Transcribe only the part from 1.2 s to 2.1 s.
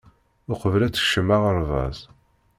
aɣerbaz.